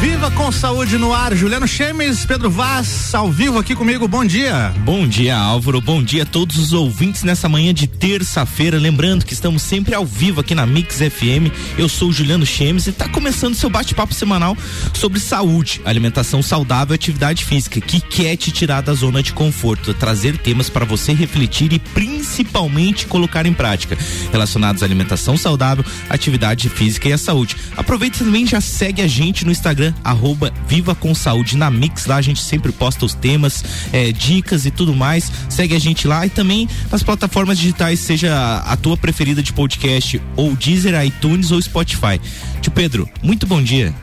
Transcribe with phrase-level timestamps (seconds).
[0.00, 4.72] Viva com saúde no ar, Juliano Chemes, Pedro Vaz, ao vivo aqui comigo, bom dia.
[4.78, 9.34] Bom dia, Álvaro, bom dia a todos os ouvintes nessa manhã de terça-feira, lembrando que
[9.34, 13.10] estamos sempre ao vivo aqui na Mix FM, eu sou o Juliano Chemes e está
[13.10, 14.56] começando seu bate-papo semanal
[14.94, 19.92] sobre saúde, alimentação saudável e atividade física, que quer te tirar da zona de conforto,
[19.92, 23.98] trazer temas para você refletir e principalmente colocar em prática,
[24.32, 27.54] relacionados à alimentação saudável, atividade física e a saúde.
[27.76, 32.06] Aproveita também já segue a gente no Instagram arroba Viva com Saúde na Mix.
[32.06, 35.30] Lá a gente sempre posta os temas, é, dicas e tudo mais.
[35.48, 40.20] Segue a gente lá e também nas plataformas digitais, seja a tua preferida de podcast,
[40.36, 42.20] ou Deezer, iTunes ou Spotify.
[42.60, 43.94] Tio Pedro, muito bom dia.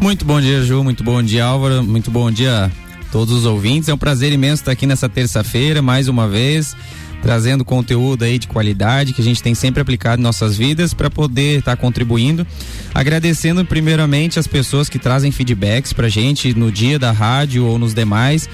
[0.00, 0.84] Muito bom dia, Ju.
[0.84, 1.82] Muito bom dia, Álvaro.
[1.82, 3.88] Muito bom dia a todos os ouvintes.
[3.88, 6.76] É um prazer imenso estar aqui nessa terça-feira, mais uma vez
[7.22, 11.10] trazendo conteúdo aí de qualidade que a gente tem sempre aplicado em nossas vidas para
[11.10, 12.46] poder estar tá contribuindo.
[12.94, 17.94] Agradecendo primeiramente as pessoas que trazem feedbacks pra gente no dia da rádio ou nos
[17.94, 18.48] demais.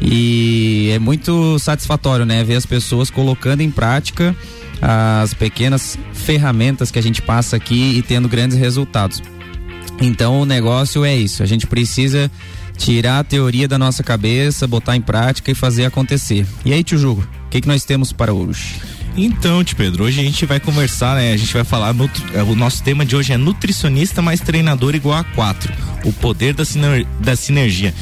[0.00, 4.34] E é muito satisfatório, né, ver as pessoas colocando em prática
[4.80, 9.22] as pequenas ferramentas que a gente passa aqui e tendo grandes resultados.
[10.00, 12.30] Então o negócio é isso, a gente precisa
[12.76, 16.46] tirar a teoria da nossa cabeça, botar em prática e fazer acontecer.
[16.64, 18.76] E aí, tio Jugo, o que, que nós temos para hoje?
[19.16, 21.32] Então, tio Pedro, hoje a gente vai conversar, né?
[21.32, 21.94] A gente vai falar,
[22.34, 25.72] é, o nosso tema de hoje é nutricionista mais treinador igual a quatro.
[26.04, 27.94] O poder da, siner, da sinergia.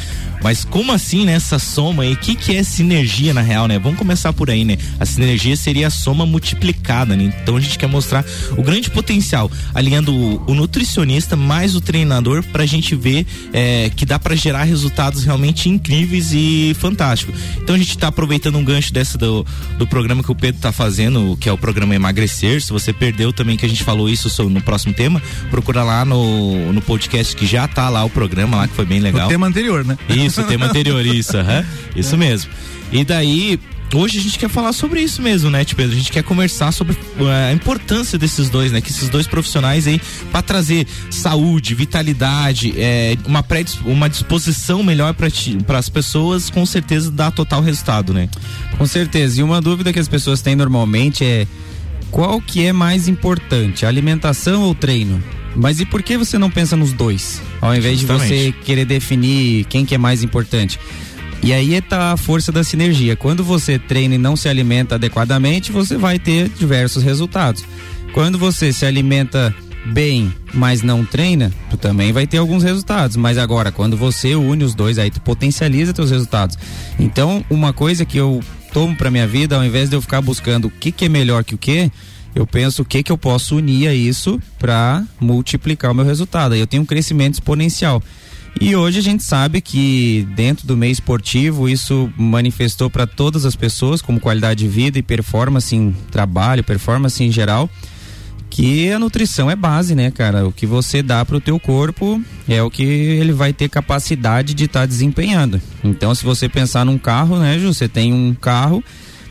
[0.43, 1.33] Mas como assim, né?
[1.33, 3.79] Essa soma aí, o que, que é sinergia na real, né?
[3.79, 4.79] Vamos começar por aí, né?
[4.99, 7.33] A sinergia seria a soma multiplicada, né?
[7.43, 8.25] Então a gente quer mostrar
[8.57, 14.07] o grande potencial, alinhando o, o nutricionista mais o treinador pra gente ver é, que
[14.07, 17.35] dá para gerar resultados realmente incríveis e fantásticos.
[17.59, 19.45] Então a gente tá aproveitando um gancho dessa do,
[19.79, 22.63] do programa que o Pedro tá fazendo, que é o programa Emagrecer.
[22.63, 25.21] Se você perdeu também que a gente falou isso no próximo tema,
[25.51, 29.01] procura lá no, no podcast que já tá lá o programa lá, que foi bem
[29.01, 29.27] legal.
[29.27, 29.97] O tema anterior, né?
[30.09, 31.65] Isso isso, o tema anterior, isso, uhum,
[31.95, 32.51] isso mesmo.
[32.93, 33.59] E daí,
[33.95, 36.95] hoje a gente quer falar sobre isso mesmo, né, tipo, a gente quer conversar sobre
[36.95, 40.01] uh, a importância desses dois, né, que esses dois profissionais aí
[40.31, 47.11] para trazer saúde, vitalidade, é, uma pré uma disposição melhor para as pessoas, com certeza
[47.11, 48.29] dá total resultado, né?
[48.77, 49.41] Com certeza.
[49.41, 51.47] E uma dúvida que as pessoas têm normalmente é
[52.11, 55.23] qual que é mais importante, alimentação ou treino?
[55.57, 57.41] Mas e por que você não pensa nos dois?
[57.61, 58.29] Ao invés Justamente.
[58.29, 60.79] de você querer definir quem que é mais importante.
[61.43, 63.17] E aí está a força da sinergia.
[63.17, 67.65] Quando você treina e não se alimenta adequadamente, você vai ter diversos resultados.
[68.13, 69.55] Quando você se alimenta
[69.87, 73.17] bem, mas não treina, tu também vai ter alguns resultados.
[73.17, 76.59] Mas agora, quando você une os dois, aí tu potencializa teus resultados.
[76.99, 80.67] Então, uma coisa que eu tomo para minha vida, ao invés de eu ficar buscando
[80.67, 81.91] o que, que é melhor que o que,
[82.37, 86.53] eu penso o que que eu posso unir a isso para multiplicar o meu resultado.
[86.53, 88.03] Aí eu tenho um crescimento exponencial.
[88.61, 93.57] E hoje a gente sabe que dentro do meio esportivo isso manifestou para todas as
[93.57, 97.71] pessoas como qualidade de vida e performance em trabalho, performance em geral,
[98.51, 100.47] que a nutrição é base, né, cara?
[100.47, 104.53] O que você dá para o teu corpo é o que ele vai ter capacidade
[104.53, 105.61] de estar tá desempenhando.
[105.83, 108.85] Então, se você pensar num carro, né, Ju, você tem um carro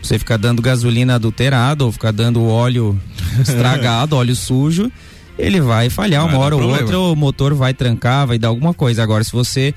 [0.05, 2.99] você ficar dando gasolina adulterada ou ficar dando óleo
[3.41, 4.91] estragado, óleo sujo,
[5.37, 8.73] ele vai falhar vai uma hora ou outra, o motor vai trancar, vai dar alguma
[8.73, 9.03] coisa.
[9.03, 9.73] Agora, se você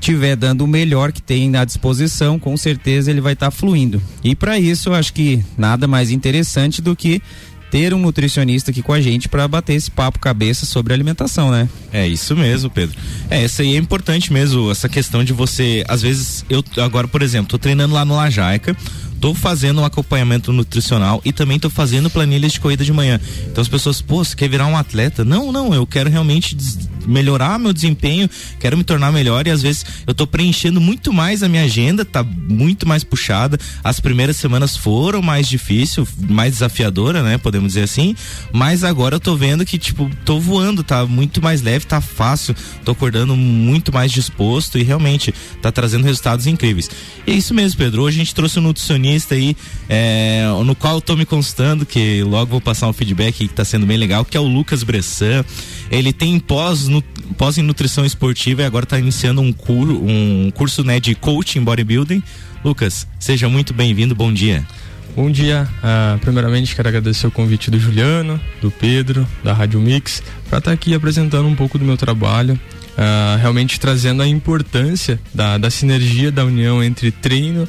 [0.00, 4.02] tiver dando o melhor que tem à disposição, com certeza ele vai estar tá fluindo.
[4.22, 7.22] E para isso, eu acho que nada mais interessante do que
[7.70, 11.68] ter um nutricionista aqui com a gente para bater esse papo cabeça sobre alimentação, né?
[11.92, 12.96] É isso mesmo, Pedro.
[13.28, 17.22] É, essa aí é importante mesmo, essa questão de você, às vezes, eu agora, por
[17.22, 18.76] exemplo, tô treinando lá no Lajaica,
[19.20, 23.20] tô fazendo um acompanhamento nutricional e também tô fazendo planilhas de corrida de manhã.
[23.50, 25.24] Então as pessoas, pô, você quer virar um atleta?
[25.24, 26.56] Não, não, eu quero realmente
[27.06, 28.28] melhorar meu desempenho,
[28.58, 32.04] quero me tornar melhor e às vezes eu tô preenchendo muito mais a minha agenda,
[32.04, 33.58] tá muito mais puxada.
[33.82, 38.14] As primeiras semanas foram mais difícil, mais desafiadora, né, podemos dizer assim,
[38.52, 42.54] mas agora eu tô vendo que tipo, tô voando, tá muito mais leve, tá fácil,
[42.84, 46.90] tô acordando muito mais disposto e realmente tá trazendo resultados incríveis.
[47.26, 48.02] E é isso mesmo, Pedro.
[48.02, 49.56] Hoje a gente trouxe um nutricionista aí,
[49.88, 53.64] é, no qual eu tô me constando que logo vou passar um feedback que tá
[53.64, 55.44] sendo bem legal, que é o Lucas Bressan.
[55.90, 57.02] Ele tem pós, no,
[57.36, 61.62] pós em nutrição esportiva e agora está iniciando um, cur, um curso né, de coaching
[61.62, 62.22] bodybuilding.
[62.64, 64.66] Lucas, seja muito bem-vindo, bom dia.
[65.14, 65.66] Bom dia.
[65.78, 70.70] Uh, primeiramente, quero agradecer o convite do Juliano, do Pedro, da Rádio Mix, para estar
[70.70, 72.58] tá aqui apresentando um pouco do meu trabalho.
[72.96, 77.68] Uh, realmente trazendo a importância da, da sinergia da união entre treino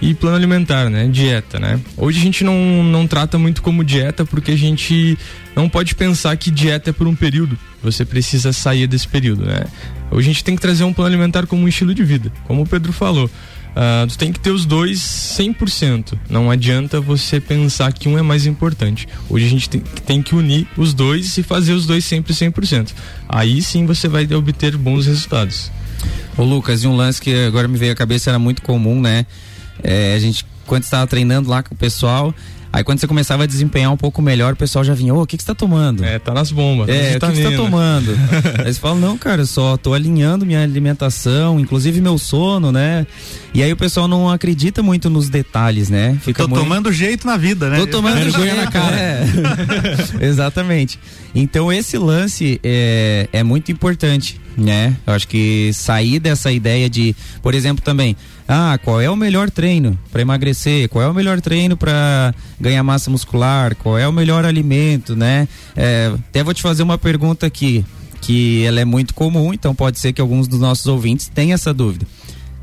[0.00, 1.08] e plano alimentar, né?
[1.08, 1.80] Dieta, né?
[1.96, 5.18] Hoje a gente não, não trata muito como dieta porque a gente
[5.54, 7.58] não pode pensar que dieta é por um período.
[7.82, 9.64] Você precisa sair desse período, né?
[10.10, 12.62] Hoje a gente tem que trazer um plano alimentar como um estilo de vida, como
[12.62, 13.30] o Pedro falou.
[13.76, 16.18] Uh, tu tem que ter os dois 100%.
[16.30, 19.06] Não adianta você pensar que um é mais importante.
[19.28, 22.94] Hoje a gente tem, tem que unir os dois e fazer os dois sempre 100%.
[23.28, 25.70] Aí sim você vai obter bons resultados.
[26.38, 29.26] Ô Lucas, e um lance que agora me veio à cabeça era muito comum, né?
[29.82, 32.34] É, a gente, quando estava treinando lá com o pessoal,
[32.76, 35.22] Aí quando você começava a desempenhar um pouco melhor, o pessoal já vinha, ô, oh,
[35.22, 36.04] o que, que você tá tomando?
[36.04, 36.90] É, tá nas bombas.
[36.90, 38.10] É, o que, que você tá tomando?
[38.62, 43.06] aí você fala, não, cara, eu só tô alinhando minha alimentação, inclusive meu sono, né?
[43.54, 46.18] E aí o pessoal não acredita muito nos detalhes, né?
[46.20, 46.62] Fica tô muito...
[46.62, 47.78] tomando jeito na vida, né?
[47.78, 48.96] Tô tomando vergonha na cara.
[49.06, 49.24] É.
[50.26, 50.98] Exatamente.
[51.34, 54.96] Então esse lance é, é muito importante, né?
[55.06, 58.16] Eu acho que sair dessa ideia de, por exemplo, também,
[58.48, 60.88] ah, qual é o melhor treino para emagrecer?
[60.88, 63.74] Qual é o melhor treino para ganhar massa muscular?
[63.74, 65.48] Qual é o melhor alimento, né?
[65.74, 67.84] É, até vou te fazer uma pergunta aqui,
[68.20, 71.74] que ela é muito comum, então pode ser que alguns dos nossos ouvintes tenham essa
[71.74, 72.06] dúvida.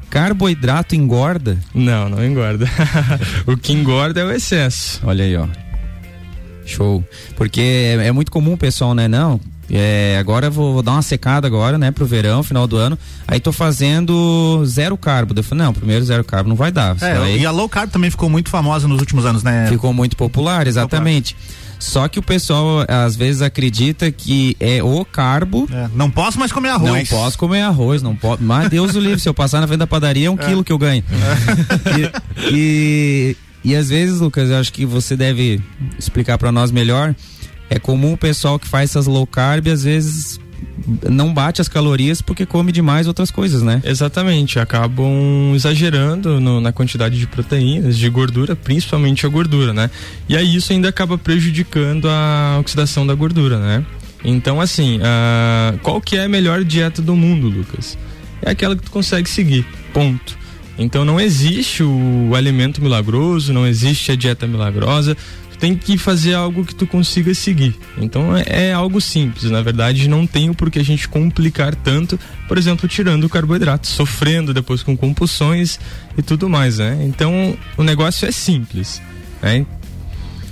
[0.10, 1.58] Carboidrato engorda?
[1.74, 2.70] Não, não engorda.
[3.46, 5.02] o que engorda é o excesso.
[5.04, 5.48] Olha aí, ó.
[6.66, 7.04] Show.
[7.36, 9.08] Porque é, é muito comum o pessoal, né?
[9.08, 9.40] Não,
[9.76, 12.98] é, agora vou, vou, dar uma secada agora, né, pro verão, final do ano.
[13.28, 15.34] Aí tô fazendo zero carbo.
[15.36, 16.96] Eu falei, não, primeiro zero carbo não vai dar.
[17.02, 17.40] É, aí...
[17.42, 19.66] E a low carb também ficou muito famosa nos últimos anos, né?
[19.70, 21.36] Ficou muito popular, exatamente.
[21.80, 25.68] Só que o pessoal às vezes acredita que é o carbo.
[25.72, 27.10] É, não posso mais comer arroz.
[27.10, 28.44] Não posso comer arroz, não posso.
[28.44, 30.46] Mas Deus o livre, se eu passar na frente da padaria é um é.
[30.46, 31.04] quilo que eu ganho.
[31.12, 32.24] É.
[32.52, 35.62] E, e, e às vezes, Lucas, eu acho que você deve
[35.98, 37.16] explicar para nós melhor
[37.74, 40.40] é comum o pessoal que faz essas low carb às vezes
[41.10, 43.82] não bate as calorias porque come demais outras coisas, né?
[43.84, 49.90] Exatamente, acabam exagerando no, na quantidade de proteínas, de gordura, principalmente a gordura, né?
[50.30, 53.86] E aí isso ainda acaba prejudicando a oxidação da gordura, né?
[54.24, 57.98] Então, assim, uh, qual que é a melhor dieta do mundo, Lucas?
[58.42, 60.38] É aquela que tu consegue seguir, ponto.
[60.78, 65.16] Então não existe o alimento milagroso, não existe a dieta milagrosa
[65.64, 67.74] tem que fazer algo que tu consiga seguir.
[67.98, 72.20] Então é, é algo simples, na verdade não tem o porquê a gente complicar tanto,
[72.50, 75.80] por exemplo, tirando o carboidrato, sofrendo depois com compulsões
[76.18, 77.00] e tudo mais, né?
[77.08, 79.02] Então o negócio é simples,
[79.42, 79.66] né?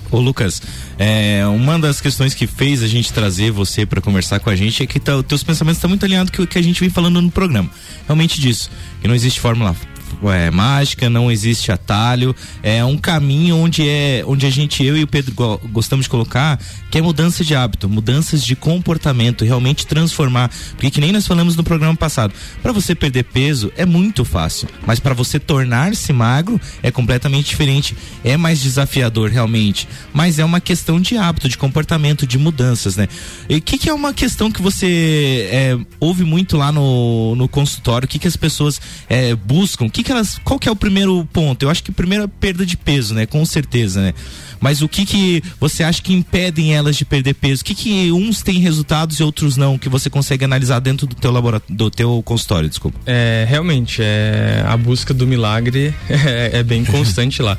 [0.09, 0.61] Ô Lucas,
[0.97, 4.81] é, uma das questões que fez a gente trazer você para conversar com a gente
[4.81, 6.89] é que tá, os teus pensamentos estão muito alinhados com o que a gente vem
[6.89, 7.69] falando no programa.
[8.07, 8.71] Realmente disso,
[9.01, 9.75] que não existe fórmula
[10.23, 15.03] é, mágica, não existe atalho, é um caminho onde é onde a gente, eu e
[15.03, 15.33] o Pedro
[15.71, 16.59] gostamos de colocar,
[16.89, 21.55] que é mudança de hábito, mudanças de comportamento, realmente transformar, porque que nem nós falamos
[21.55, 26.59] no programa passado, para você perder peso é muito fácil, mas para você tornar-se magro
[26.83, 32.25] é completamente diferente, é mais desafiador realmente, mas é uma questão de hábito, de comportamento,
[32.27, 33.07] de mudanças, né?
[33.49, 37.47] E o que, que é uma questão que você é, ouve muito lá no, no
[37.47, 40.71] consultório, o que que as pessoas é, buscam, que que que elas, qual que é
[40.71, 41.63] o primeiro ponto?
[41.63, 43.25] Eu acho que primeiro é perda de peso, né?
[43.25, 44.13] Com certeza, né?
[44.59, 47.61] Mas o que que você acha que impedem elas de perder peso?
[47.61, 51.15] O que que uns têm resultados e outros não, que você consegue analisar dentro do
[51.15, 52.99] teu laboratório, do teu consultório, desculpa?
[53.05, 57.57] É, realmente, é, a busca do milagre é, é bem constante lá.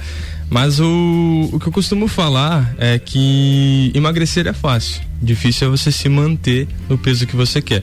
[0.49, 5.00] Mas o, o que eu costumo falar é que emagrecer é fácil.
[5.20, 7.82] Difícil é você se manter no peso que você quer.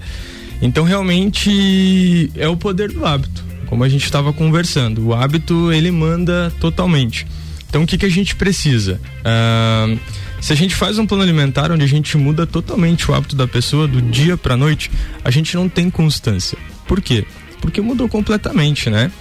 [0.61, 5.05] Então realmente é o poder do hábito como a gente estava conversando.
[5.05, 7.27] O hábito ele manda totalmente.
[7.69, 8.99] Então o que, que a gente precisa?
[9.19, 9.99] Uh,
[10.41, 13.47] se a gente faz um plano alimentar onde a gente muda totalmente o hábito da
[13.47, 14.89] pessoa do dia para noite,
[15.23, 16.57] a gente não tem constância.
[16.87, 17.25] Por quê?
[17.61, 19.11] Porque mudou completamente, né?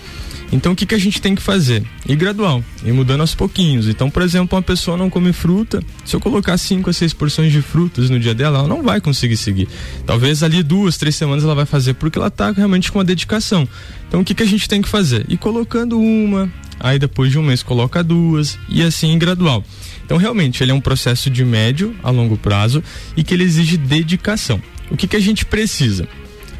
[0.50, 1.84] Então o que, que a gente tem que fazer?
[2.08, 3.86] Ir gradual, ir mudando aos pouquinhos.
[3.86, 7.52] Então, por exemplo, uma pessoa não come fruta, se eu colocar 5 a 6 porções
[7.52, 9.68] de frutas no dia dela, ela não vai conseguir seguir.
[10.06, 13.68] Talvez ali duas, três semanas ela vai fazer porque ela está realmente com uma dedicação.
[14.08, 15.26] Então o que, que a gente tem que fazer?
[15.28, 16.50] Ir colocando uma,
[16.80, 19.62] aí depois de um mês coloca duas e assim gradual.
[20.04, 22.82] Então realmente ele é um processo de médio a longo prazo
[23.14, 24.62] e que ele exige dedicação.
[24.90, 26.08] O que, que a gente precisa?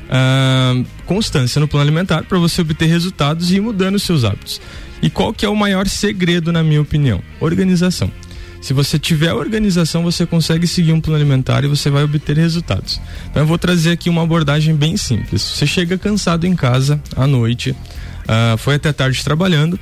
[0.09, 4.61] Uh, constância no plano alimentar para você obter resultados e ir mudando seus hábitos.
[5.01, 7.23] E qual que é o maior segredo, na minha opinião?
[7.41, 8.11] Organização.
[8.61, 13.01] Se você tiver organização, você consegue seguir um plano alimentar e você vai obter resultados.
[13.31, 15.43] Então eu vou trazer aqui uma abordagem bem simples.
[15.43, 19.79] Você chega cansado em casa à noite, uh, foi até tarde trabalhando,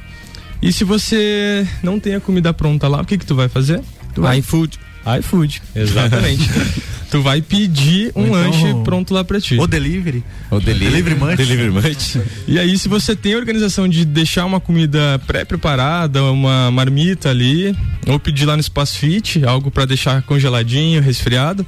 [0.62, 3.80] e se você não tem a comida pronta lá, o que que tu vai fazer?
[4.14, 4.78] Tu vai iFood.
[5.18, 6.48] iFood, exatamente.
[7.10, 9.56] tu vai pedir um então, lanche pronto lá pra ti.
[9.58, 10.24] O delivery.
[10.50, 10.90] O delivery.
[10.90, 11.36] Delivery munch.
[11.36, 12.20] Delivery munch.
[12.46, 17.76] E aí, se você tem a organização de deixar uma comida pré-preparada, uma marmita ali,
[18.06, 21.66] ou pedir lá no Espaço Fit, algo para deixar congeladinho, resfriado,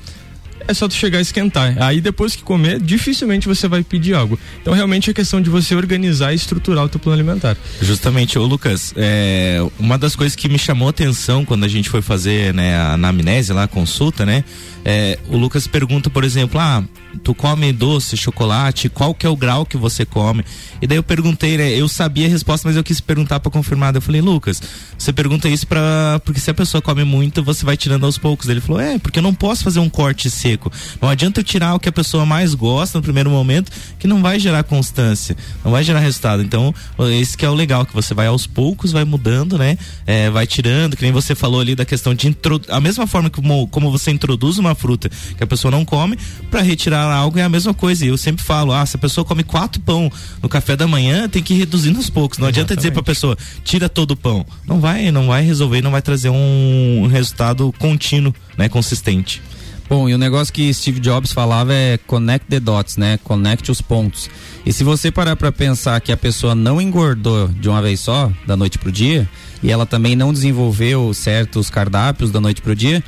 [0.69, 1.75] é só tu chegar e esquentar.
[1.83, 4.39] Aí depois que comer, dificilmente você vai pedir algo.
[4.61, 7.57] Então realmente é questão de você organizar e estruturar o teu plano alimentar.
[7.81, 11.89] Justamente, ô Lucas, é, uma das coisas que me chamou a atenção quando a gente
[11.89, 14.45] foi fazer né, a anamnese lá, a consulta, né?
[14.85, 16.85] É, o Lucas pergunta, por exemplo, ah,
[17.19, 20.45] tu come doce, chocolate, qual que é o grau que você come?
[20.81, 23.95] E daí eu perguntei, né, eu sabia a resposta, mas eu quis perguntar para confirmar.
[23.95, 24.63] Eu falei, Lucas,
[24.97, 28.49] você pergunta isso para porque se a pessoa come muito, você vai tirando aos poucos.
[28.49, 30.71] Ele falou, é, porque eu não posso fazer um corte seco.
[31.01, 34.23] Não adianta eu tirar o que a pessoa mais gosta no primeiro momento, que não
[34.23, 36.43] vai gerar constância, não vai gerar resultado.
[36.43, 36.75] Então,
[37.13, 39.77] esse que é o legal, que você vai aos poucos, vai mudando, né?
[40.07, 42.29] É, vai tirando, que nem você falou ali da questão de
[42.69, 46.19] a mesma forma como, como você introduz uma fruta que a pessoa não come,
[46.51, 48.05] para retirar algo é a mesma coisa.
[48.05, 50.11] Eu sempre falo, ah, se a pessoa come quatro pão
[50.43, 52.39] no café da manhã, tem que ir reduzindo aos poucos.
[52.39, 52.73] Não Exatamente.
[52.73, 54.45] adianta dizer para a pessoa, tira todo o pão.
[54.67, 59.43] Não vai, não vai resolver, não vai trazer um resultado contínuo, né, consistente.
[59.89, 63.19] Bom, e o negócio que Steve Jobs falava é connect the dots, né?
[63.25, 64.29] Conecte os pontos.
[64.67, 68.31] E se você parar para pensar que a pessoa não engordou de uma vez só,
[68.47, 69.27] da noite pro dia,
[69.63, 73.03] e ela também não desenvolveu certos cardápios da noite pro dia,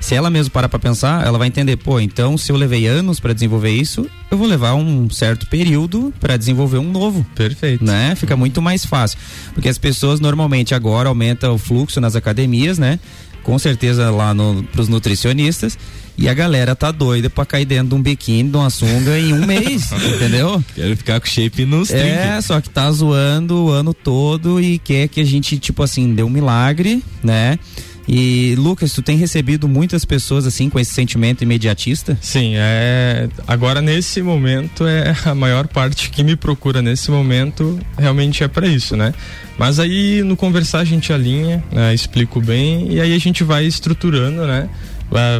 [0.00, 3.18] se ela mesmo parar para pensar, ela vai entender, pô, então se eu levei anos
[3.18, 7.24] para desenvolver isso, eu vou levar um certo período para desenvolver um novo.
[7.34, 7.84] Perfeito.
[7.84, 8.14] Né?
[8.14, 9.18] Fica muito mais fácil.
[9.54, 13.00] Porque as pessoas normalmente agora aumenta o fluxo nas academias, né?
[13.42, 15.78] Com certeza lá no, pros nutricionistas.
[16.18, 19.34] E a galera tá doida pra cair dentro de um biquíni, de uma sunga em
[19.34, 20.64] um mês, entendeu?
[20.74, 25.08] Quero ficar com shape nos É, só que tá zoando o ano todo e quer
[25.08, 27.58] que a gente, tipo assim, dê um milagre, né?
[28.08, 32.16] E Lucas, tu tem recebido muitas pessoas assim com esse sentimento imediatista?
[32.20, 38.44] Sim, é agora nesse momento é a maior parte que me procura nesse momento realmente
[38.44, 39.12] é para isso, né?
[39.58, 41.92] Mas aí no conversar a gente alinha, né?
[41.92, 44.68] explico bem e aí a gente vai estruturando, né?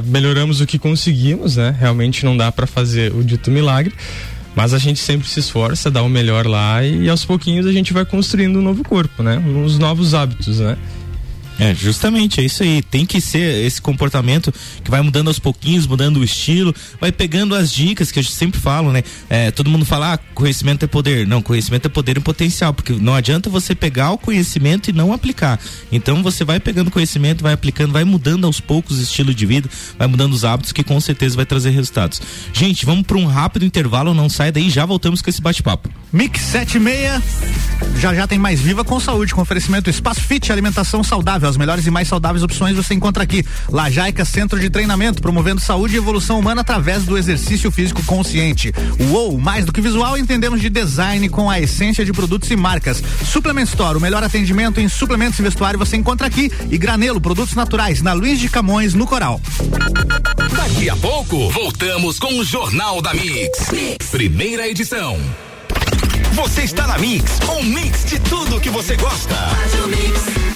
[0.04, 1.74] Melhoramos o que conseguimos, né?
[1.78, 3.94] Realmente não dá para fazer o dito milagre,
[4.56, 7.92] mas a gente sempre se esforça, dá o melhor lá e aos pouquinhos a gente
[7.92, 9.38] vai construindo um novo corpo, né?
[9.38, 10.76] Uns novos hábitos, né?
[11.58, 12.82] É, justamente, é isso aí.
[12.82, 14.52] Tem que ser esse comportamento
[14.84, 18.34] que vai mudando aos pouquinhos, mudando o estilo, vai pegando as dicas que a gente
[18.34, 19.02] sempre fala, né?
[19.28, 21.26] É, todo mundo fala, ah, conhecimento é poder.
[21.26, 25.12] Não, conhecimento é poder e potencial, porque não adianta você pegar o conhecimento e não
[25.12, 25.58] aplicar.
[25.90, 29.68] Então você vai pegando conhecimento, vai aplicando, vai mudando aos poucos o estilo de vida,
[29.98, 32.20] vai mudando os hábitos que com certeza vai trazer resultados.
[32.52, 35.88] Gente, vamos para um rápido intervalo, não sai daí, já voltamos com esse bate-papo.
[36.12, 37.22] Mix 76,
[37.98, 41.50] já já tem mais Viva com Saúde, com oferecimento Espaço Fit, alimentação saudável saudável.
[41.50, 43.44] As melhores e mais saudáveis opções você encontra aqui.
[43.70, 48.72] Lajaica Centro de Treinamento, promovendo saúde e evolução humana através do exercício físico consciente.
[49.10, 53.02] Uou, mais do que visual, entendemos de design com a essência de produtos e marcas.
[53.24, 56.50] Suplement Store, o melhor atendimento em suplementos e vestuário você encontra aqui.
[56.70, 59.40] E Granelo, produtos naturais, na Luiz de Camões, no Coral.
[60.56, 63.70] Daqui a pouco, voltamos com o Jornal da mix.
[63.72, 64.06] mix.
[64.10, 65.18] Primeira edição.
[66.32, 69.34] Você está na Mix, um mix de tudo que você gosta.
[69.34, 70.55] Faz o mix.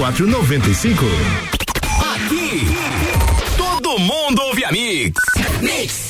[0.00, 1.04] 95.
[2.14, 2.66] Aqui,
[3.58, 5.12] todo mundo ouve a Mix.
[5.60, 6.09] Mix.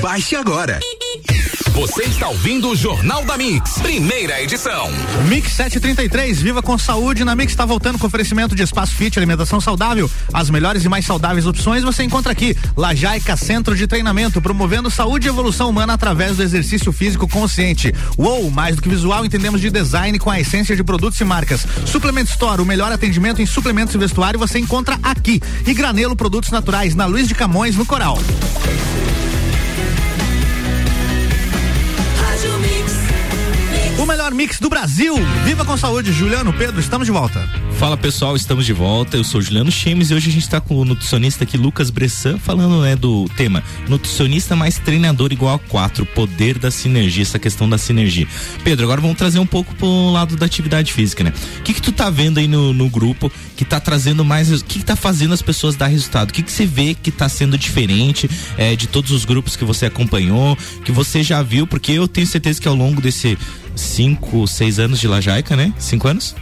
[0.00, 0.80] Baixe agora.
[1.78, 4.90] Você está ouvindo o Jornal da Mix, primeira edição.
[5.28, 7.24] Mix 733, viva com saúde.
[7.24, 10.10] Na Mix está voltando com oferecimento de espaço fit, alimentação saudável.
[10.34, 12.56] As melhores e mais saudáveis opções você encontra aqui.
[12.76, 17.94] Lajaica Centro de Treinamento, promovendo saúde e evolução humana através do exercício físico consciente.
[18.18, 21.64] Uou, mais do que visual, entendemos de design com a essência de produtos e marcas.
[21.86, 25.40] Suplement Store, o melhor atendimento em suplementos e vestuário você encontra aqui.
[25.64, 28.18] E Granelo Produtos Naturais, na Luiz de Camões, no Coral.
[34.08, 35.14] O melhor mix do Brasil.
[35.44, 37.48] Viva com saúde, Juliano, Pedro, estamos de volta.
[37.78, 39.16] Fala pessoal, estamos de volta.
[39.16, 42.38] Eu sou Juliano Chemes e hoje a gente está com o nutricionista aqui, Lucas Bressan,
[42.38, 47.68] falando né, do tema nutricionista mais treinador igual a quatro, poder da sinergia, essa questão
[47.68, 48.26] da sinergia.
[48.64, 51.32] Pedro, agora vamos trazer um pouco pro lado da atividade física, né?
[51.60, 54.64] O que que tu tá vendo aí no, no grupo que tá trazendo mais, o
[54.64, 56.30] que que tá fazendo as pessoas dar resultado?
[56.30, 59.64] O que que você vê que tá sendo diferente é, de todos os grupos que
[59.64, 61.66] você acompanhou, que você já viu?
[61.66, 63.38] Porque eu tenho certeza que ao longo desse
[64.20, 65.72] cinco, seis anos de Lajaica, né?
[65.78, 66.34] Cinco anos?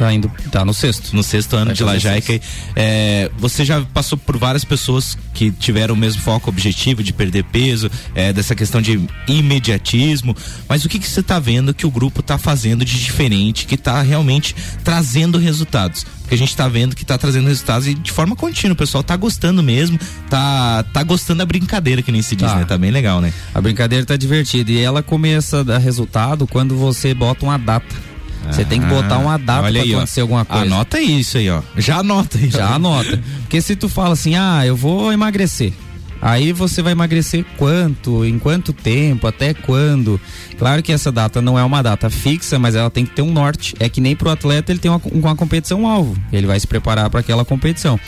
[0.00, 1.14] Tá indo, tá no sexto.
[1.14, 2.40] No sexto ano de Lajaica.
[2.74, 7.44] É, você já passou por várias pessoas que tiveram o mesmo foco objetivo de perder
[7.44, 10.34] peso, é, dessa questão de imediatismo.
[10.66, 13.74] Mas o que, que você está vendo que o grupo está fazendo de diferente, que
[13.74, 16.06] está realmente trazendo resultados?
[16.22, 18.72] Porque a gente está vendo que está trazendo resultados e de forma contínua.
[18.72, 19.98] O pessoal está gostando mesmo,
[20.30, 22.56] tá, tá gostando da brincadeira, que nem se diz, tá.
[22.56, 22.64] né?
[22.64, 23.34] Tá bem legal, né?
[23.54, 24.72] A brincadeira tá divertida.
[24.72, 28.09] E ela começa a dar resultado quando você bota uma data
[28.46, 30.24] você tem que botar uma data Olha pra aí, acontecer ó.
[30.24, 30.64] alguma coisa.
[30.64, 31.62] Anota isso aí, ó.
[31.76, 32.50] Já anota aí.
[32.50, 33.22] Já anota.
[33.42, 35.72] Porque se tu fala assim, ah, eu vou emagrecer.
[36.22, 40.20] Aí você vai emagrecer quanto, em quanto tempo, até quando.
[40.58, 43.32] Claro que essa data não é uma data fixa, mas ela tem que ter um
[43.32, 43.74] norte.
[43.80, 46.14] É que nem pro atleta ele tem uma, uma competição alvo.
[46.30, 47.98] Ele vai se preparar para aquela competição.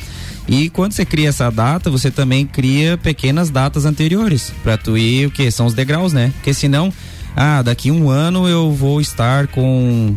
[0.46, 5.26] E quando você cria essa data, você também cria pequenas datas anteriores para tu ir
[5.26, 6.32] o que são os degraus, né?
[6.34, 6.92] Porque senão
[7.36, 10.14] ah, daqui um ano eu vou estar com.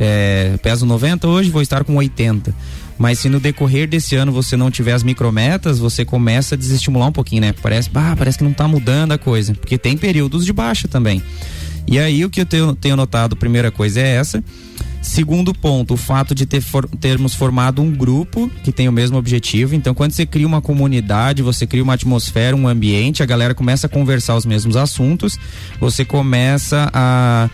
[0.00, 2.54] É, peso 90 hoje, vou estar com 80.
[2.98, 7.08] Mas se no decorrer desse ano você não tiver as micrometas, você começa a desestimular
[7.08, 7.54] um pouquinho, né?
[7.62, 9.54] Parece, bah, parece que não tá mudando a coisa.
[9.54, 11.22] Porque tem períodos de baixa também.
[11.86, 14.42] E aí o que eu tenho, tenho notado, primeira coisa é essa.
[15.00, 19.16] Segundo ponto, o fato de ter for, termos formado um grupo que tem o mesmo
[19.16, 19.74] objetivo.
[19.74, 23.86] Então, quando você cria uma comunidade, você cria uma atmosfera, um ambiente, a galera começa
[23.86, 25.38] a conversar os mesmos assuntos,
[25.80, 27.48] você começa a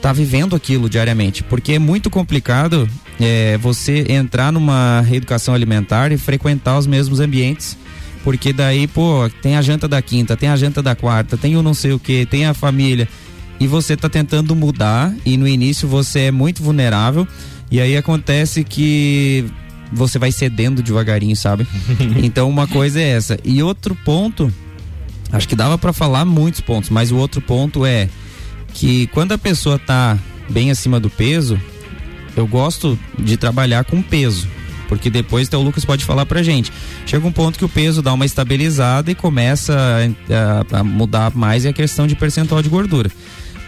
[0.00, 2.88] tá vivendo aquilo diariamente, porque é muito complicado
[3.20, 7.76] é, você entrar numa reeducação alimentar e frequentar os mesmos ambientes.
[8.24, 11.62] Porque daí, pô, tem a janta da quinta, tem a janta da quarta, tem o
[11.62, 13.08] não sei o que, tem a família
[13.60, 17.28] e você está tentando mudar e no início você é muito vulnerável
[17.70, 19.44] e aí acontece que
[19.92, 21.66] você vai cedendo devagarinho, sabe?
[22.24, 23.38] então uma coisa é essa.
[23.44, 24.52] E outro ponto,
[25.30, 28.08] acho que dava para falar muitos pontos, mas o outro ponto é
[28.72, 30.18] que quando a pessoa tá
[30.48, 31.60] bem acima do peso,
[32.36, 34.48] eu gosto de trabalhar com peso.
[34.88, 36.72] Porque depois até o Lucas pode falar pra gente.
[37.06, 41.32] Chega um ponto que o peso dá uma estabilizada e começa a, a, a mudar
[41.32, 43.08] mais a questão de percentual de gordura.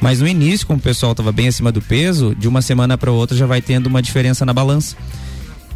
[0.02, 3.12] Mas no início, como o pessoal estava bem acima do peso, de uma semana para
[3.12, 4.96] outra já vai tendo uma diferença na balança.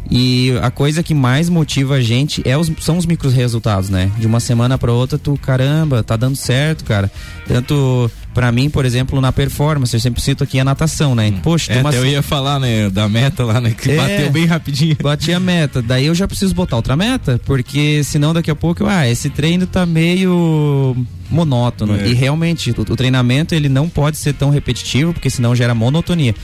[0.09, 4.09] E a coisa que mais motiva a gente é os, são os micros resultados, né?
[4.17, 7.11] De uma semana para outra, tu, caramba, tá dando certo, cara.
[7.47, 11.27] Tanto para mim, por exemplo, na performance, eu sempre cito aqui a natação, né?
[11.27, 11.39] Hum.
[11.41, 11.91] Poxa, é, uma...
[11.93, 14.95] eu ia falar, né, da meta lá, né, que é, bateu bem rapidinho.
[15.01, 18.85] Bati a meta, daí eu já preciso botar outra meta, porque senão daqui a pouco,
[18.85, 20.95] ah, esse treino tá meio
[21.29, 21.95] monótono.
[21.95, 22.07] É.
[22.07, 26.35] E realmente, o, o treinamento ele não pode ser tão repetitivo, porque senão gera monotonia.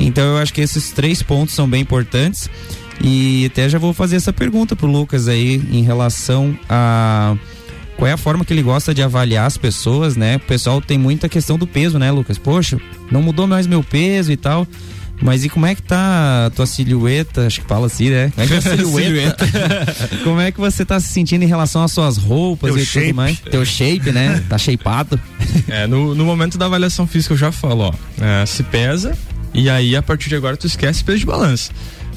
[0.00, 2.48] Então eu acho que esses três pontos são bem importantes.
[3.00, 7.36] E até já vou fazer essa pergunta pro Lucas aí em relação a
[7.96, 10.36] qual é a forma que ele gosta de avaliar as pessoas, né?
[10.36, 12.38] O pessoal tem muita questão do peso, né, Lucas?
[12.38, 12.78] Poxa,
[13.10, 14.66] não mudou mais meu peso e tal.
[15.22, 17.46] Mas e como é que tá a tua silhueta?
[17.46, 18.32] Acho que fala assim, né?
[18.34, 19.46] Como é que tá a silhueta?
[20.24, 23.06] como é que você tá se sentindo em relação às suas roupas Teu e shape.
[23.06, 23.38] tudo mais?
[23.38, 24.42] Teu shape, né?
[24.48, 25.18] Tá shapeado.
[25.68, 29.16] É, no, no momento da avaliação física eu já falo, ó, é, se pesa
[29.54, 31.70] e aí a partir de agora tu esquece peso de balança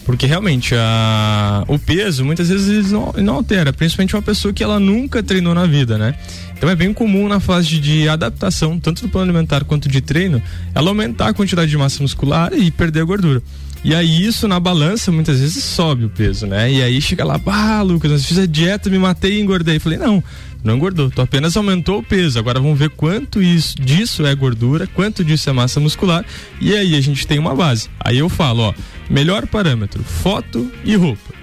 [0.07, 4.79] Porque realmente a, o peso muitas vezes não, não altera, principalmente uma pessoa que ela
[4.79, 6.15] nunca treinou na vida, né?
[6.57, 10.41] Então é bem comum na fase de, adaptação, tanto do plano alimentar quanto de treino,
[10.73, 13.43] ela aumentar a quantidade de massa muscular e perder a gordura.
[13.83, 16.71] E aí isso na balança muitas vezes sobe o peso, né?
[16.71, 19.77] E aí chega lá, ah, Lucas, eu fiz a dieta, me matei e engordei.
[19.77, 20.23] Falei, não,
[20.63, 22.39] não engordou, tu apenas aumentou o peso.
[22.39, 26.25] Agora vamos ver quanto isso, disso é gordura, quanto disso é massa muscular.
[26.61, 27.89] E aí a gente tem uma base.
[27.99, 28.73] Aí eu falo, ó,
[29.09, 31.37] melhor parâmetro, foto e roupa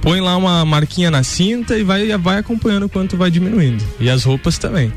[0.00, 3.84] põe lá uma marquinha na cinta e vai, vai acompanhando quanto vai diminuindo.
[4.00, 4.92] E as roupas também.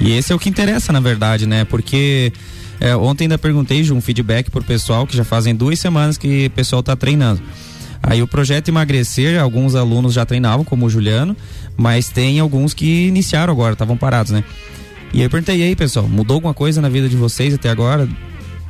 [0.00, 1.64] E esse é o que interessa, na verdade, né?
[1.64, 2.32] Porque
[2.80, 6.46] é, ontem ainda perguntei de um feedback pro pessoal que já fazem duas semanas que
[6.46, 7.40] o pessoal tá treinando.
[8.00, 11.36] Aí o projeto emagrecer, alguns alunos já treinavam, como o Juliano,
[11.76, 14.44] mas tem alguns que iniciaram agora, estavam parados, né?
[15.12, 18.08] E eu perguntei aí, pessoal, mudou alguma coisa na vida de vocês até agora?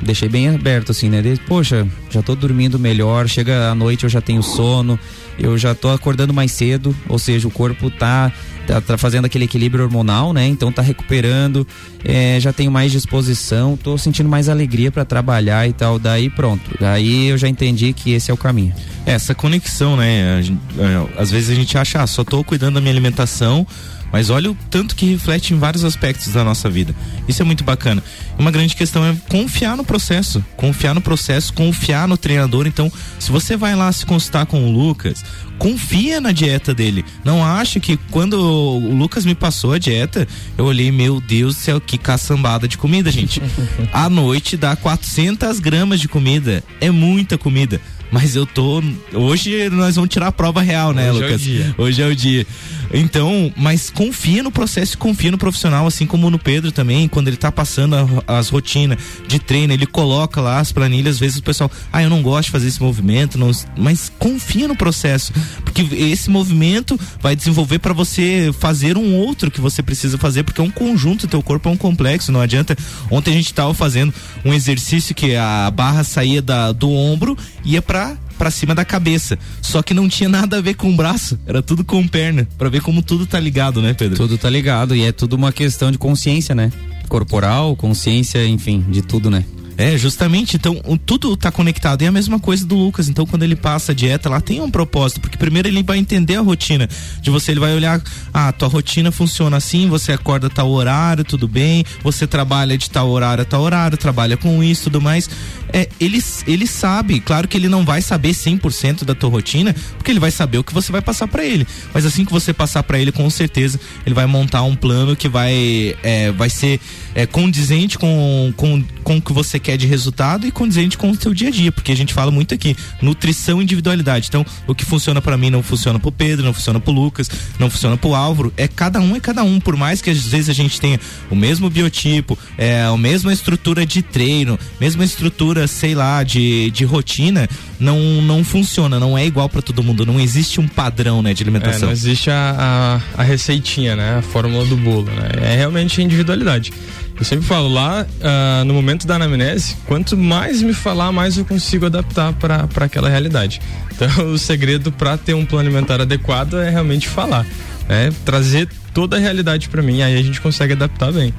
[0.02, 1.20] Deixei bem aberto assim, né?
[1.22, 4.98] De, Poxa, já tô dormindo melhor, chega à noite eu já tenho sono,
[5.38, 8.32] eu já tô acordando mais cedo, ou seja, o corpo tá,
[8.66, 10.46] tá, tá fazendo aquele equilíbrio hormonal, né?
[10.46, 11.66] Então tá recuperando,
[12.04, 15.98] é, já tenho mais disposição, tô sentindo mais alegria para trabalhar e tal.
[15.98, 18.74] Daí pronto, daí eu já entendi que esse é o caminho.
[19.06, 20.42] Essa conexão, né?
[20.78, 23.66] É, às vezes a gente acha, ah, só tô cuidando da minha alimentação
[24.12, 26.94] mas olha o tanto que reflete em vários aspectos da nossa vida.
[27.26, 28.02] Isso é muito bacana.
[28.38, 32.66] Uma grande questão é confiar no processo, confiar no processo, confiar no treinador.
[32.66, 35.24] Então, se você vai lá se consultar com o Lucas,
[35.58, 37.04] confia na dieta dele.
[37.24, 41.60] Não acha que quando o Lucas me passou a dieta, eu olhei, meu Deus do
[41.60, 43.42] céu, que caçambada de comida, gente.
[43.92, 46.62] à noite dá 400 gramas de comida.
[46.80, 47.80] É muita comida.
[48.10, 48.82] Mas eu tô.
[49.12, 51.32] Hoje nós vamos tirar a prova real, né, Hoje Lucas?
[51.32, 51.74] É o dia.
[51.78, 52.46] Hoje é o dia.
[52.92, 57.36] Então, mas confia no processo, confia no profissional, assim como no Pedro também, quando ele
[57.36, 57.94] tá passando
[58.26, 62.02] a, as rotinas de treino, ele coloca lá as planilhas, às vezes o pessoal, ah,
[62.02, 65.32] eu não gosto de fazer esse movimento, não, mas confia no processo,
[65.64, 70.60] porque esse movimento vai desenvolver para você fazer um outro que você precisa fazer, porque
[70.60, 72.76] é um conjunto, teu corpo é um complexo, não adianta.
[73.10, 77.82] Ontem a gente tava fazendo um exercício que a barra saía da, do ombro, ia
[77.82, 77.97] para
[78.38, 79.38] para cima da cabeça.
[79.60, 82.70] Só que não tinha nada a ver com o braço, era tudo com perna, para
[82.70, 84.16] ver como tudo tá ligado, né, Pedro?
[84.16, 86.72] Tudo tá ligado e é tudo uma questão de consciência, né?
[87.08, 89.44] Corporal, consciência, enfim, de tudo, né?
[89.78, 90.56] É, justamente.
[90.56, 90.74] Então,
[91.06, 92.02] tudo tá conectado.
[92.02, 93.08] E é a mesma coisa do Lucas.
[93.08, 95.20] Então, quando ele passa a dieta, lá tem um propósito.
[95.20, 96.88] Porque primeiro ele vai entender a rotina
[97.22, 97.52] de você.
[97.52, 98.02] Ele vai olhar,
[98.34, 101.84] ah, tua rotina funciona assim, você acorda tal horário, tudo bem.
[102.02, 105.30] Você trabalha de tal horário a tal horário, trabalha com isso tudo mais.
[105.72, 110.10] É, ele, ele sabe, claro que ele não vai saber 100% da tua rotina, porque
[110.10, 111.66] ele vai saber o que você vai passar para ele.
[111.92, 115.28] Mas assim que você passar para ele, com certeza, ele vai montar um plano que
[115.28, 116.80] vai, é, vai ser
[117.14, 121.14] é, condizente com, com, com o que você quer de resultado e condizente com o
[121.14, 124.28] seu dia a dia, porque a gente fala muito aqui, nutrição e individualidade.
[124.28, 127.68] Então, o que funciona para mim não funciona pro Pedro, não funciona pro Lucas, não
[127.68, 128.52] funciona pro Álvaro.
[128.56, 131.00] É cada um é cada um, por mais que às vezes a gente tenha
[131.30, 136.84] o mesmo biotipo, é, a mesma estrutura de treino, mesma estrutura, sei lá, de, de
[136.84, 141.34] rotina, não não funciona, não é igual para todo mundo, não existe um padrão, né,
[141.34, 141.84] de alimentação.
[141.84, 145.52] É, não existe a, a, a receitinha, né, a fórmula do bolo, né?
[145.52, 146.72] É realmente a individualidade.
[147.18, 151.44] Eu sempre falo lá, uh, no momento da anamnese, quanto mais me falar, mais eu
[151.44, 153.60] consigo adaptar para aquela realidade.
[153.90, 157.44] Então, o segredo para ter um plano alimentar adequado é realmente falar,
[157.88, 158.12] né?
[158.24, 158.68] Trazer
[158.98, 161.32] toda a realidade para mim, aí a gente consegue adaptar bem.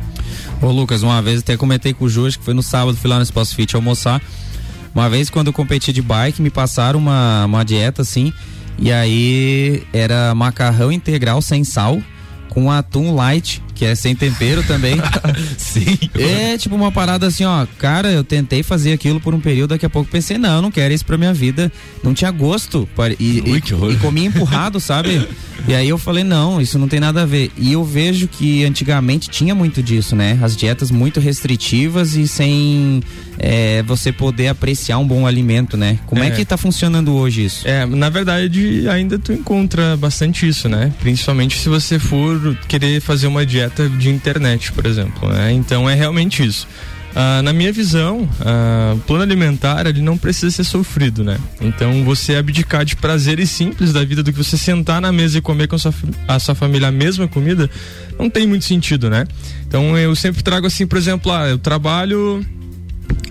[0.62, 3.17] Ô Lucas, uma vez até comentei com o Ju, que foi no sábado, fui lá
[3.17, 4.22] no Espaço Fit almoçar.
[4.95, 8.32] Uma vez quando eu competi de bike, me passaram uma, uma dieta assim,
[8.78, 12.02] e aí era macarrão integral sem sal,
[12.48, 14.98] com atum light que é sem tempero também.
[15.58, 15.98] Sim.
[16.13, 19.86] É tipo uma parada assim, ó, cara, eu tentei fazer aquilo por um período, daqui
[19.86, 21.72] a pouco pensei, não, eu não quero isso pra minha vida.
[22.04, 22.89] Não tinha gosto.
[23.18, 25.26] E, Ui, e, e comia empurrado, sabe?
[25.68, 27.52] E aí eu falei, não, isso não tem nada a ver.
[27.58, 30.38] E eu vejo que antigamente tinha muito disso, né?
[30.42, 33.02] As dietas muito restritivas e sem
[33.38, 36.00] é, você poder apreciar um bom alimento, né?
[36.06, 36.28] Como é.
[36.28, 37.68] é que tá funcionando hoje isso?
[37.68, 40.92] É, na verdade, ainda tu encontra bastante isso, né?
[41.00, 45.29] Principalmente se você for querer fazer uma dieta direta de internet, por exemplo.
[45.29, 45.53] Né?
[45.53, 46.67] Então é realmente isso.
[47.15, 51.39] Ah, na minha visão, ah, o plano alimentar ele não precisa ser sofrido, né?
[51.60, 55.41] Então você abdicar de prazeres simples da vida do que você sentar na mesa e
[55.41, 55.93] comer com a sua,
[56.27, 57.69] a sua família a mesma comida,
[58.17, 59.25] não tem muito sentido, né?
[59.67, 62.45] Então eu sempre trago assim, por exemplo, ah, eu trabalho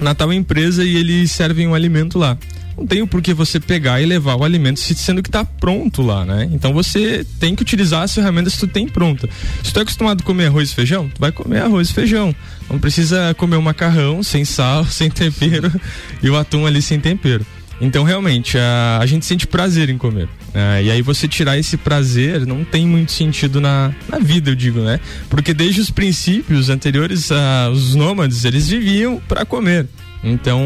[0.01, 2.37] na tal empresa e eles servem um alimento lá
[2.79, 6.25] não tem o porquê você pegar e levar o alimento sendo que está pronto lá,
[6.25, 6.49] né?
[6.53, 9.29] Então você tem que utilizar as ferramentas que tu tem pronta.
[9.62, 12.35] Se tu é acostumado a comer arroz e feijão, tu vai comer arroz e feijão.
[12.71, 15.73] Não precisa comer um macarrão sem sal, sem tempero
[16.23, 17.45] e o atum ali sem tempero.
[17.81, 20.29] Então, realmente, a, a gente sente prazer em comer.
[20.53, 20.85] Né?
[20.85, 24.81] E aí você tirar esse prazer não tem muito sentido na, na vida, eu digo,
[24.81, 24.99] né?
[25.31, 29.87] Porque desde os princípios anteriores, uh, os nômades, eles viviam para comer.
[30.23, 30.61] Então,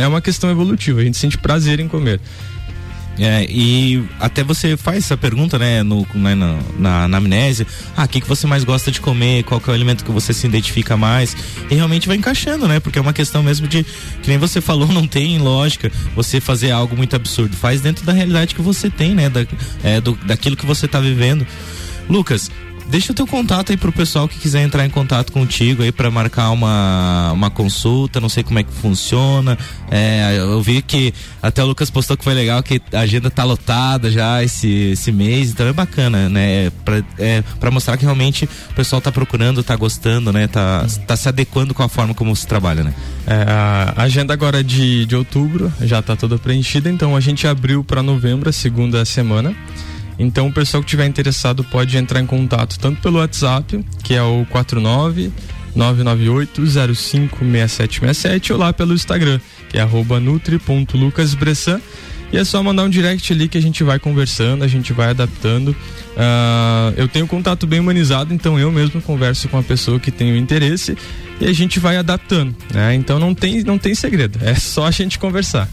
[0.00, 1.00] é uma questão evolutiva.
[1.00, 2.20] A gente sente prazer em comer.
[3.18, 8.04] É, e até você faz essa pergunta, né, no, né, na, na, na amnésia, ah,
[8.04, 10.46] o que, que você mais gosta de comer, qual é o alimento que você se
[10.46, 11.36] identifica mais,
[11.70, 13.84] e realmente vai encaixando, né, porque é uma questão mesmo de,
[14.22, 18.12] que nem você falou, não tem lógica você fazer algo muito absurdo, faz dentro da
[18.12, 19.44] realidade que você tem, né, da,
[19.84, 21.46] é, do, daquilo que você está vivendo.
[22.08, 22.50] Lucas,
[22.90, 26.10] Deixa o teu contato aí pro pessoal que quiser entrar em contato contigo aí para
[26.10, 29.56] marcar uma, uma consulta, não sei como é que funciona.
[29.88, 33.44] É, eu vi que até o Lucas postou que foi legal, que a agenda tá
[33.44, 36.70] lotada já esse, esse mês, então é bacana, né?
[36.84, 40.48] Pra, é, pra mostrar que realmente o pessoal tá procurando, tá gostando, né?
[40.48, 42.92] Tá, tá se adequando com a forma como se trabalha, né?
[43.24, 43.44] É,
[43.96, 48.02] a agenda agora de, de outubro já tá toda preenchida, então a gente abriu para
[48.02, 49.54] novembro, a segunda semana.
[50.20, 54.22] Então o pessoal que tiver interessado pode entrar em contato tanto pelo WhatsApp, que é
[54.22, 55.32] o 49
[55.76, 59.88] 998056767 ou lá pelo Instagram, que é
[60.20, 61.80] nutri.lucasbressan.
[62.32, 65.08] E é só mandar um direct ali que a gente vai conversando, a gente vai
[65.08, 65.70] adaptando.
[65.70, 70.32] Uh, eu tenho contato bem humanizado, então eu mesmo converso com a pessoa que tem
[70.32, 70.96] o interesse
[71.40, 72.94] e a gente vai adaptando, né?
[72.94, 75.68] Então não tem, não tem segredo, é só a gente conversar.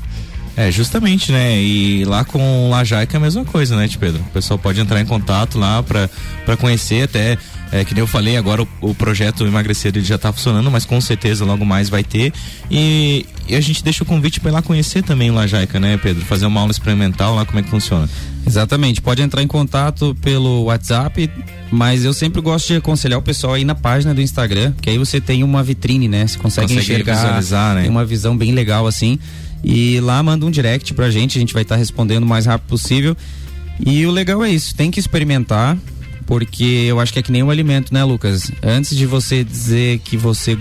[0.57, 1.61] É, justamente, né?
[1.61, 4.19] E lá com Lajaica é a mesma coisa, né, Tio Pedro?
[4.21, 7.37] O pessoal pode entrar em contato lá para conhecer até.
[7.69, 10.85] É, que nem eu falei, agora o, o projeto Emagrecer ele já está funcionando, mas
[10.85, 12.33] com certeza logo mais vai ter.
[12.71, 15.97] E, e a gente deixa o convite para ir lá conhecer também o Lajaica, né,
[15.97, 16.25] Pedro?
[16.25, 18.09] Fazer uma aula experimental lá, como é que funciona.
[18.45, 21.29] Exatamente, pode entrar em contato pelo WhatsApp,
[21.69, 24.97] mas eu sempre gosto de aconselhar o pessoal aí na página do Instagram, que aí
[24.97, 26.25] você tem uma vitrine, né?
[26.25, 27.81] Você consegue, consegue enxergar, visualizar, né?
[27.81, 29.19] Tem uma visão bem legal assim.
[29.63, 32.45] E lá manda um direct pra gente, a gente vai estar tá respondendo o mais
[32.45, 33.15] rápido possível.
[33.85, 35.77] E o legal é isso, tem que experimentar,
[36.25, 38.51] porque eu acho que é que nem um alimento, né, Lucas?
[38.63, 40.57] Antes de você dizer que você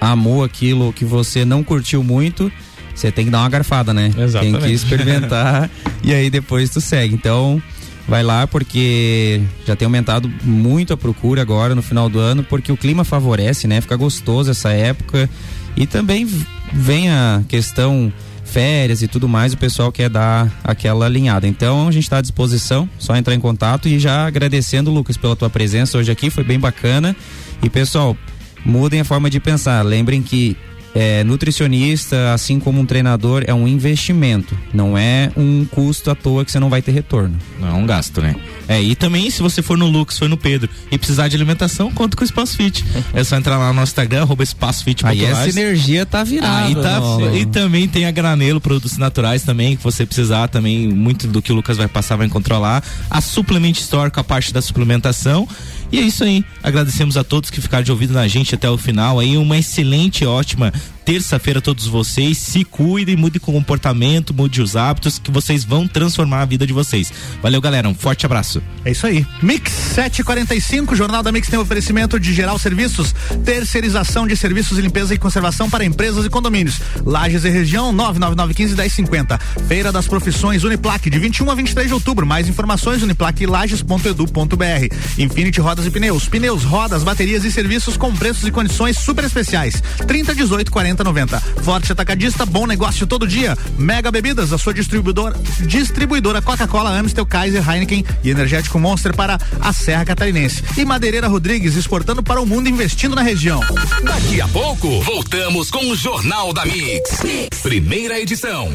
[0.00, 2.50] amou aquilo, que você não curtiu muito,
[2.94, 4.12] você tem que dar uma garfada, né?
[4.16, 4.58] Exatamente.
[4.58, 5.70] Tem que experimentar
[6.02, 7.14] e aí depois tu segue.
[7.14, 7.62] Então,
[8.06, 12.70] vai lá porque já tem aumentado muito a procura agora no final do ano, porque
[12.72, 13.80] o clima favorece, né?
[13.80, 15.28] Fica gostoso essa época
[15.76, 16.28] e também
[16.72, 18.12] vem a questão
[18.50, 21.46] férias e tudo mais, o pessoal quer dar aquela alinhada.
[21.46, 25.36] Então a gente está à disposição, só entrar em contato e já agradecendo, Lucas, pela
[25.36, 27.14] tua presença hoje aqui, foi bem bacana.
[27.62, 28.16] E pessoal,
[28.64, 29.82] mudem a forma de pensar.
[29.82, 30.56] Lembrem que
[30.94, 36.44] é, nutricionista, assim como um treinador, é um investimento, não é um custo à toa
[36.44, 37.36] que você não vai ter retorno.
[37.58, 38.34] Não é um gasto, né?
[38.68, 41.90] É, e também se você for no Lucas, for no Pedro e precisar de alimentação,
[41.92, 42.84] conta com o Espaço Fit.
[43.12, 45.04] é só entrar lá no nosso Instagram, arroba Espaço Fit.
[45.06, 46.66] Aí essa energia tá virada.
[46.66, 47.00] Aí tá,
[47.34, 51.52] e também tem a Granelo, produtos naturais também, que você precisar também, muito do que
[51.52, 52.82] o Lucas vai passar vai encontrar lá.
[53.10, 55.48] A Suplement Store com a parte da suplementação.
[55.92, 56.44] E é isso aí.
[56.62, 59.18] Agradecemos a todos que ficaram de ouvido na gente até o final.
[59.18, 60.72] Aí uma excelente, ótima
[61.04, 62.38] terça-feira todos vocês.
[62.38, 66.72] Se cuidem, mudem o comportamento, mude os hábitos que vocês vão transformar a vida de
[66.72, 67.12] vocês.
[67.42, 67.88] Valeu, galera.
[67.88, 68.62] Um forte abraço.
[68.84, 69.26] É isso aí.
[69.42, 75.14] Mix 745, Jornal da Mix tem oferecimento de geral serviços, terceirização de serviços de limpeza
[75.14, 76.80] e conservação para empresas e condomínios.
[77.04, 79.38] Lages e região 99915 1050.
[79.66, 82.26] Feira das Profissões Uniplaque de 21 a 23 de outubro.
[82.26, 84.94] Mais informações uniplaquelages.edu.br.
[85.18, 86.28] Infinity Rodas e Pneus.
[86.28, 89.82] Pneus, rodas, baterias e serviços com preços e condições super especiais.
[90.06, 91.40] 30 18 40 90.
[91.62, 93.56] Forte Atacadista, bom negócio todo dia.
[93.78, 99.72] Mega Bebidas, a sua distribuidora, distribuidora Coca-Cola, Amstel, Kaiser, Heineken e Energético Monster para a
[99.72, 100.62] Serra Catarinense.
[100.76, 103.60] E Madeireira Rodrigues exportando para o mundo investindo na região.
[104.02, 107.18] Daqui a pouco, voltamos com o Jornal da mix.
[107.62, 108.70] Primeira edição.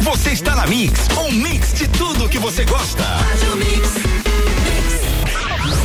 [0.00, 3.04] Você está na Mix, um mix de tudo que você gosta.